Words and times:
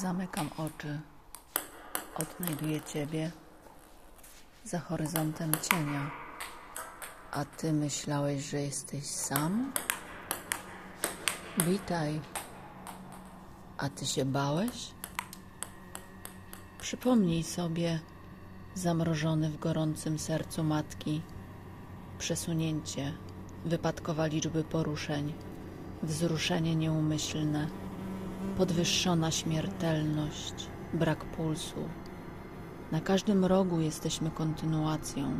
Zamykam 0.00 0.50
oczy. 0.56 1.00
Odnajduję 2.14 2.80
Ciebie 2.80 3.30
za 4.64 4.78
horyzontem 4.78 5.52
cienia. 5.70 6.10
A 7.30 7.44
Ty 7.44 7.72
myślałeś, 7.72 8.42
że 8.42 8.60
jesteś 8.60 9.06
sam? 9.06 9.72
Witaj. 11.66 12.20
A 13.78 13.88
Ty 13.88 14.06
się 14.06 14.24
bałeś? 14.24 14.90
Przypomnij 16.78 17.42
sobie, 17.42 18.00
zamrożony 18.74 19.50
w 19.50 19.58
gorącym 19.58 20.18
sercu 20.18 20.64
matki, 20.64 21.22
przesunięcie, 22.18 23.12
wypadkowa 23.64 24.26
liczby 24.26 24.64
poruszeń, 24.64 25.34
wzruszenie 26.02 26.76
nieumyślne, 26.76 27.68
podwyższona 28.50 29.30
śmiertelność, 29.30 30.54
brak 30.94 31.24
pulsu. 31.24 31.88
Na 32.92 33.00
każdym 33.00 33.44
rogu 33.44 33.80
jesteśmy 33.80 34.30
kontynuacją. 34.30 35.30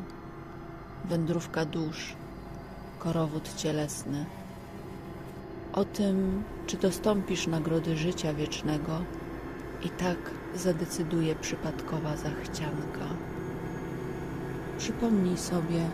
Wędrówka 1.05 1.65
dusz, 1.65 2.17
korowód 2.99 3.55
cielesny. 3.57 4.27
O 5.73 5.85
tym, 5.85 6.43
czy 6.67 6.77
dostąpisz 6.77 7.47
nagrody 7.47 7.97
życia 7.97 8.35
wiecznego, 8.35 9.01
i 9.85 9.89
tak 9.91 10.19
zadecyduje 10.55 11.35
przypadkowa 11.35 12.17
zachcianka. 12.17 13.07
Przypomnij 14.79 15.37
sobie, 15.37 15.85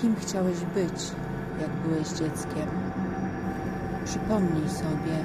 kim 0.00 0.16
chciałeś 0.20 0.58
być, 0.58 1.02
jak 1.60 1.70
byłeś 1.70 2.08
dzieckiem. 2.08 2.68
Przypomnij 4.04 4.68
sobie, 4.68 5.24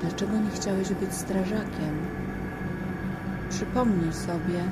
dlaczego 0.00 0.32
nie 0.38 0.50
chciałeś 0.50 0.92
być 0.92 1.14
strażakiem. 1.14 1.94
Przypomnij 3.50 4.12
sobie, 4.12 4.64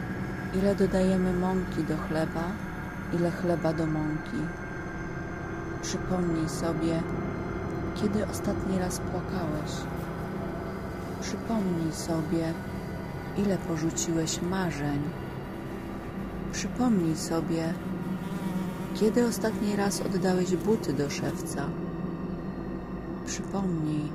ile 0.55 0.75
dodajemy 0.75 1.33
mąki 1.33 1.85
do 1.89 1.97
chleba, 1.97 2.45
ile 3.12 3.31
chleba 3.31 3.73
do 3.73 3.87
mąki. 3.87 4.41
Przypomnij 5.83 6.49
sobie, 6.49 7.03
kiedy 7.95 8.27
ostatni 8.27 8.79
raz 8.79 8.99
płakałeś. 8.99 9.73
Przypomnij 11.21 11.93
sobie, 11.93 12.53
ile 13.37 13.59
porzuciłeś 13.59 14.43
marzeń. 14.43 15.03
Przypomnij 16.53 17.17
sobie, 17.17 17.75
kiedy 18.95 19.27
ostatni 19.27 19.77
raz 19.77 20.01
oddałeś 20.01 20.57
buty 20.57 20.93
do 20.93 21.11
szewca. 21.11 21.67
Przypomnij, 23.27 24.13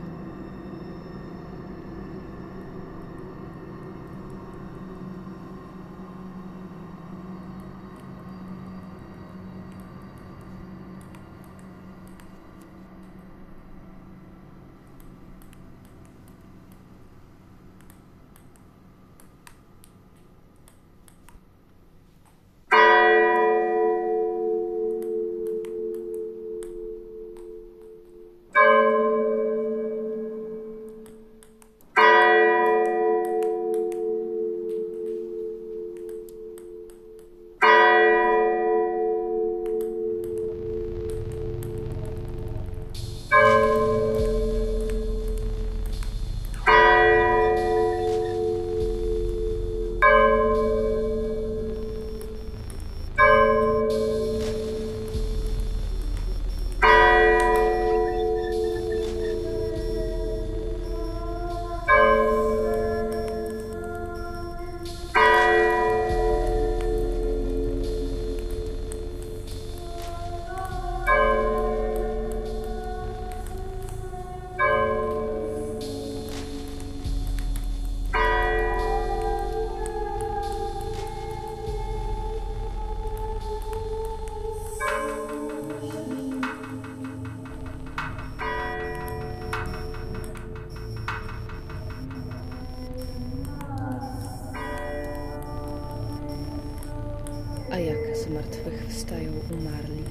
Jak 97.86 98.18
zmartwychwstają 98.18 99.32
umarli? 99.52 100.04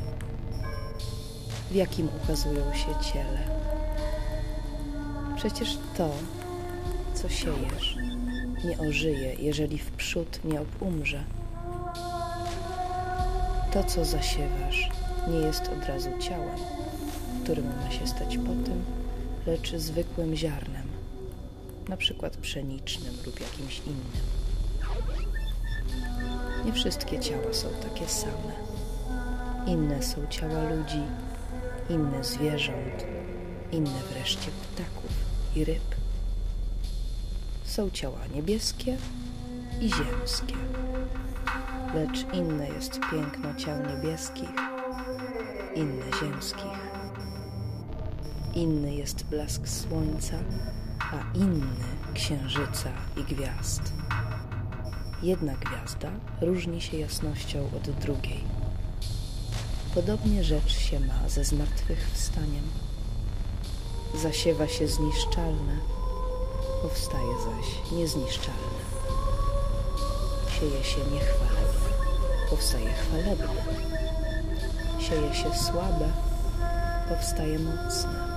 W 1.70 1.74
jakim 1.74 2.08
ukazują 2.22 2.74
się 2.74 3.12
ciele? 3.12 3.40
Przecież 5.36 5.78
to, 5.96 6.10
co 7.14 7.28
siejesz, 7.28 7.96
nie 8.64 8.78
ożyje, 8.88 9.34
jeżeli 9.34 9.78
wprzód 9.78 10.40
nie 10.44 10.60
obumrze. 10.60 11.24
To, 13.72 13.84
co 13.84 14.04
zasiewasz, 14.04 14.90
nie 15.30 15.38
jest 15.38 15.62
od 15.62 15.88
razu 15.88 16.10
ciałem, 16.20 16.58
którym 17.42 17.66
ma 17.66 17.90
się 17.90 18.06
stać 18.06 18.36
potem, 18.36 18.84
lecz 19.46 19.74
zwykłym 19.76 20.36
ziarnem, 20.36 20.88
na 21.88 21.96
przykład 21.96 22.36
pszenicznym 22.36 23.14
lub 23.26 23.40
jakimś 23.40 23.78
innym. 23.86 24.47
Nie 26.68 26.74
wszystkie 26.74 27.20
ciała 27.20 27.52
są 27.52 27.68
takie 27.82 28.08
same. 28.08 28.52
Inne 29.66 30.02
są 30.02 30.26
ciała 30.26 30.62
ludzi, 30.62 31.02
inne 31.90 32.24
zwierząt, 32.24 33.04
inne 33.72 34.00
wreszcie 34.12 34.50
ptaków 34.50 35.10
i 35.56 35.64
ryb. 35.64 35.94
Są 37.64 37.90
ciała 37.90 38.18
niebieskie 38.34 38.96
i 39.80 39.90
ziemskie, 39.92 40.54
lecz 41.94 42.34
inne 42.34 42.68
jest 42.68 43.00
piękno 43.10 43.54
ciał 43.54 43.78
niebieskich, 43.86 44.50
inne 45.74 46.06
ziemskich. 46.20 46.78
Inny 48.54 48.94
jest 48.94 49.24
blask 49.24 49.68
słońca, 49.68 50.36
a 51.00 51.36
inny 51.38 51.84
księżyca 52.14 52.90
i 53.16 53.34
gwiazd. 53.34 53.92
Jedna 55.22 55.54
gwiazda 55.54 56.10
różni 56.40 56.80
się 56.80 56.96
jasnością 56.96 57.70
od 57.76 57.90
drugiej. 57.90 58.44
Podobnie 59.94 60.44
rzecz 60.44 60.78
się 60.78 61.00
ma 61.00 61.28
ze 61.28 61.44
zmartwychwstaniem. 61.44 62.64
Zasiewa 64.14 64.68
się 64.68 64.88
zniszczalne, 64.88 65.76
powstaje 66.82 67.32
zaś 67.32 67.92
niezniszczalne. 67.92 68.78
Sieje 70.60 70.84
się 70.84 70.98
niechwalebne, 71.12 71.90
powstaje 72.50 72.92
chwalebne. 72.92 73.62
Sieje 75.00 75.34
się 75.34 75.58
słabe, 75.58 76.12
powstaje 77.08 77.58
mocne. 77.58 78.28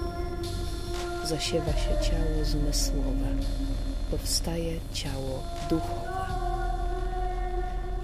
Zasiewa 1.25 1.71
się 1.71 2.09
ciało 2.09 2.45
zmysłowe, 2.45 3.27
powstaje 4.11 4.79
ciało 4.93 5.43
duchowe. 5.69 6.20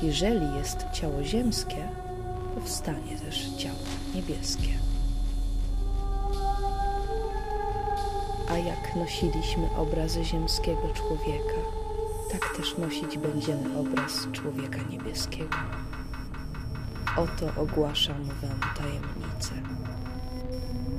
Jeżeli 0.01 0.55
jest 0.55 0.85
ciało 0.93 1.23
ziemskie, 1.23 1.87
powstanie 2.55 3.17
też 3.25 3.49
ciało 3.57 3.79
niebieskie. 4.15 4.69
A 8.49 8.57
jak 8.57 8.95
nosiliśmy 8.95 9.69
obrazy 9.77 10.25
ziemskiego 10.25 10.81
człowieka, 10.93 11.59
tak 12.31 12.57
też 12.57 12.77
nosić 12.77 13.17
będziemy 13.17 13.79
obraz 13.79 14.27
człowieka 14.31 14.77
niebieskiego. 14.89 15.57
Oto 17.17 17.61
ogłaszam 17.61 18.23
Wam 18.23 18.59
tajemnicę. 18.77 19.53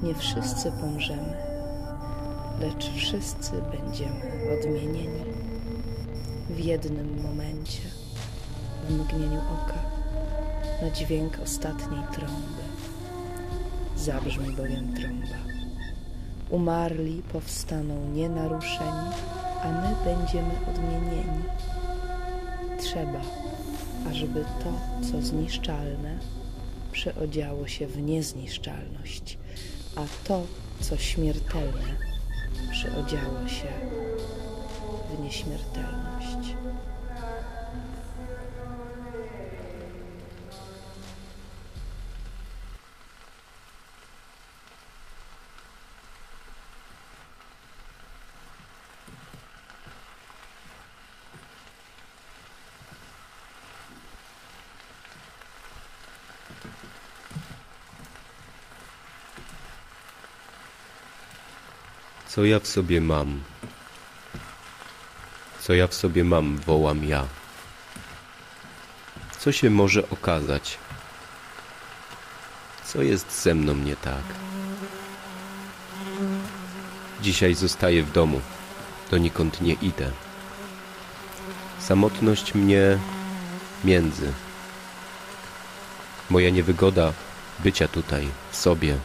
Nie 0.02 0.14
wszyscy 0.14 0.72
pomrzemy, 0.72 1.36
lecz 2.60 2.90
wszyscy 2.96 3.52
będziemy 3.52 4.58
odmienieni 4.60 5.24
w 6.50 6.58
jednym 6.58 7.22
momencie, 7.22 7.97
w 8.88 8.92
mgnieniu 8.92 9.40
oka, 9.40 9.78
na 10.82 10.90
dźwięk 10.90 11.38
ostatniej 11.44 12.00
trąby. 12.12 12.62
Zabrzmi 13.96 14.52
bowiem 14.52 14.94
trąba. 14.94 15.36
Umarli 16.50 17.22
powstaną 17.32 18.08
nienaruszeni, 18.08 19.10
a 19.62 19.68
my 19.68 19.94
będziemy 20.04 20.50
odmienieni. 20.70 21.42
Trzeba, 22.78 23.20
ażeby 24.10 24.44
to, 24.64 24.72
co 25.06 25.22
zniszczalne, 25.22 26.18
przeodziało 26.92 27.66
się 27.66 27.86
w 27.86 28.02
niezniszczalność, 28.02 29.38
a 29.96 30.00
to, 30.24 30.42
co 30.80 30.96
śmiertelne, 30.96 31.96
przeodziało 32.70 33.48
się 33.48 33.68
w 35.10 35.20
nieśmiertelność. 35.22 36.07
Co 62.28 62.44
ja 62.44 62.60
w 62.60 62.66
sobie 62.66 63.00
mam? 63.00 63.40
Co 65.60 65.74
ja 65.74 65.86
w 65.86 65.94
sobie 65.94 66.24
mam, 66.24 66.58
wołam 66.58 67.04
ja. 67.04 67.26
Co 69.38 69.52
się 69.52 69.70
może 69.70 70.10
okazać? 70.10 70.78
Co 72.84 73.02
jest 73.02 73.42
ze 73.42 73.54
mną 73.54 73.74
nie 73.74 73.96
tak? 73.96 74.24
Dzisiaj 77.22 77.54
zostaję 77.54 78.02
w 78.02 78.12
domu, 78.12 78.40
donikąd 79.10 79.60
nie 79.60 79.72
idę. 79.72 80.10
Samotność 81.78 82.54
mnie 82.54 82.98
między. 83.84 84.32
Moja 86.30 86.50
niewygoda 86.50 87.12
bycia 87.58 87.88
tutaj, 87.88 88.28
w 88.50 88.56
sobie. 88.56 88.98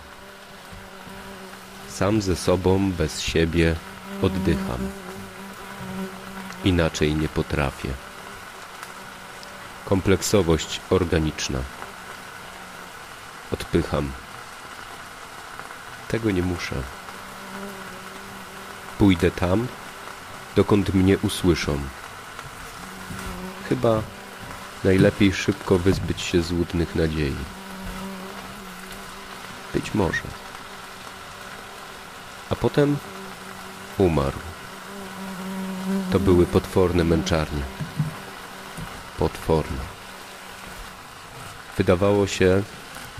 Sam 1.94 2.22
ze 2.22 2.36
sobą, 2.36 2.92
bez 2.92 3.22
siebie 3.22 3.76
oddycham. 4.22 4.80
Inaczej 6.64 7.16
nie 7.16 7.30
potrafię. 7.30 7.90
Kompleksowość 9.86 10.82
organiczna. 10.90 11.60
Odpycham. 13.52 14.12
Tego 16.08 16.32
nie 16.32 16.42
muszę. 16.42 16.76
Pójdę 18.98 19.32
tam, 19.32 19.68
dokąd 20.56 20.94
mnie 20.94 21.18
usłyszą. 21.18 21.80
Chyba 23.70 24.02
najlepiej 24.84 25.34
szybko 25.34 25.80
wyzbyć 25.80 26.22
się 26.22 26.42
złudnych 26.42 26.96
nadziei. 26.96 27.36
Być 29.74 29.94
może. 29.94 30.43
A 32.50 32.56
potem 32.56 32.98
umarł. 33.98 34.38
To 36.12 36.20
były 36.20 36.46
potworne 36.46 37.04
męczarnie. 37.04 37.62
Potworne. 39.18 39.78
Wydawało 41.78 42.28
się, 42.28 42.64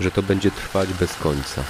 że 0.00 0.10
to 0.10 0.22
będzie 0.22 0.50
trwać 0.50 0.92
bez 0.92 1.14
końca. 1.14 1.62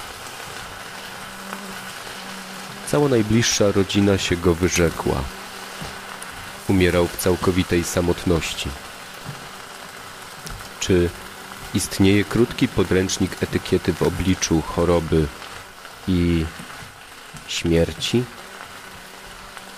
Cała 2.87 3.09
najbliższa 3.09 3.71
rodzina 3.71 4.17
się 4.17 4.35
go 4.37 4.53
wyrzekła. 4.53 5.21
Umierał 6.67 7.07
w 7.07 7.17
całkowitej 7.17 7.83
samotności. 7.83 8.69
Czy 10.79 11.09
istnieje 11.73 12.23
krótki 12.23 12.67
podręcznik 12.67 13.43
etykiety 13.43 13.93
w 13.93 14.03
obliczu 14.03 14.61
choroby 14.61 15.27
i 16.07 16.45
śmierci? 17.47 18.23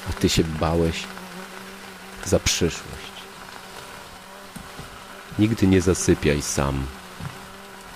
A 0.10 0.14
ty 0.14 0.30
się 0.30 0.44
bałeś 0.44 1.04
za 2.26 2.40
przyszłość. 2.40 3.18
Nigdy 5.40 5.68
nie 5.68 5.82
zasypiaj 5.82 6.42
sam. 6.42 6.86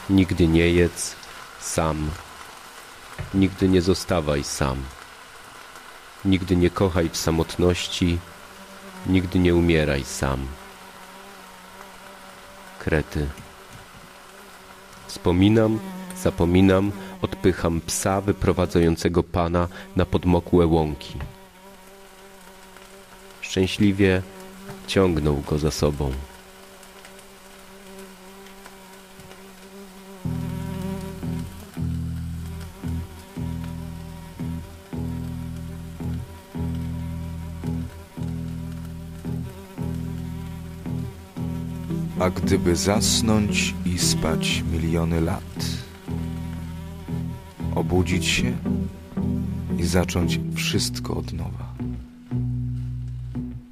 Nigdy 0.10 0.48
nie 0.48 0.70
jedz 0.70 1.16
sam. 1.60 2.10
Nigdy 3.34 3.70
nie 3.70 3.82
zostawaj 3.82 4.44
sam. 4.44 4.84
Nigdy 6.25 6.56
nie 6.56 6.70
kochaj 6.70 7.10
w 7.10 7.18
samotności. 7.18 8.20
Nigdy 9.08 9.40
nie 9.40 9.56
umieraj 9.56 10.04
sam. 10.04 10.48
Krety. 12.80 13.30
Wspominam, 15.08 15.80
zapominam, 16.24 16.92
odpycham 17.22 17.82
psa 17.82 18.22
wyprowadzającego 18.22 19.24
pana 19.24 19.68
na 19.96 20.06
podmokłe 20.06 20.66
łąki. 20.68 21.13
Szczęśliwie 23.42 24.22
ciągnął 24.88 25.44
go 25.50 25.58
za 25.58 25.72
sobą. 25.72 26.12
A 42.20 42.30
gdyby 42.30 42.75
zasnąć 42.75 43.74
i 43.86 44.00
spać 44.00 44.63
miliony 44.72 45.22
lat, 45.22 45.80
obudzić 47.91 48.25
się 48.25 48.53
i 49.79 49.83
zacząć 49.83 50.39
wszystko 50.55 51.15
od 51.17 51.33
nowa. 51.33 51.74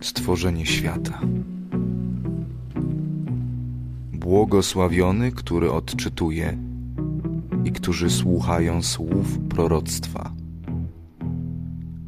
Stworzenie 0.01 0.65
świata. 0.65 1.19
Błogosławiony, 4.13 5.31
który 5.31 5.71
odczytuje 5.71 6.57
i 7.65 7.71
którzy 7.71 8.09
słuchają 8.09 8.81
słów 8.81 9.39
proroctwa, 9.49 10.31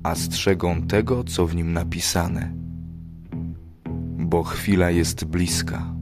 a 0.04 0.16
strzegą 0.16 0.82
tego, 0.82 1.24
co 1.24 1.48
w 1.48 1.56
nim 1.56 1.74
napisane, 1.74 2.54
bo 4.20 4.44
chwila 4.44 4.90
jest 4.90 5.26
bliska. 5.26 5.94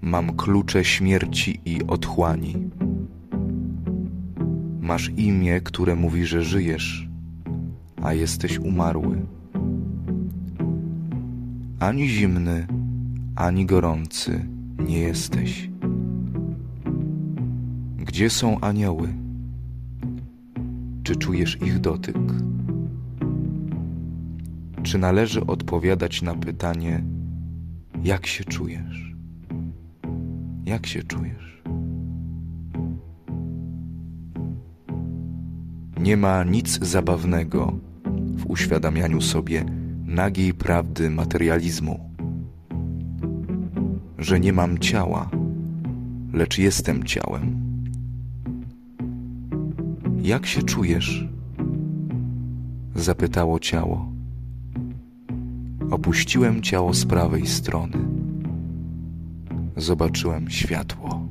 Mam 0.00 0.36
klucze 0.36 0.84
śmierci 0.84 1.60
i 1.64 1.86
otchłani. 1.86 2.65
Masz 4.86 5.10
imię, 5.16 5.60
które 5.60 5.96
mówi, 5.96 6.26
że 6.26 6.42
żyjesz, 6.42 7.08
a 8.02 8.12
jesteś 8.12 8.58
umarły. 8.58 9.26
Ani 11.80 12.08
zimny, 12.08 12.66
ani 13.36 13.66
gorący 13.66 14.48
nie 14.78 14.98
jesteś. 14.98 15.70
Gdzie 17.96 18.30
są 18.30 18.60
anioły? 18.60 19.08
Czy 21.02 21.16
czujesz 21.16 21.58
ich 21.62 21.78
dotyk? 21.78 22.18
Czy 24.82 24.98
należy 24.98 25.46
odpowiadać 25.46 26.22
na 26.22 26.34
pytanie, 26.34 27.04
jak 28.04 28.26
się 28.26 28.44
czujesz? 28.44 29.14
Jak 30.66 30.86
się 30.86 31.02
czujesz? 31.02 31.55
Nie 36.06 36.16
ma 36.16 36.44
nic 36.44 36.78
zabawnego 36.82 37.78
w 38.36 38.46
uświadamianiu 38.46 39.20
sobie 39.20 39.64
nagiej 40.04 40.54
prawdy 40.54 41.10
materializmu, 41.10 42.10
że 44.18 44.40
nie 44.40 44.52
mam 44.52 44.78
ciała, 44.78 45.30
lecz 46.32 46.58
jestem 46.58 47.04
ciałem. 47.04 47.56
Jak 50.22 50.46
się 50.46 50.62
czujesz? 50.62 51.28
Zapytało 52.94 53.58
ciało. 53.58 54.12
Opuściłem 55.90 56.62
ciało 56.62 56.94
z 56.94 57.04
prawej 57.04 57.46
strony. 57.46 57.98
Zobaczyłem 59.76 60.50
światło. 60.50 61.25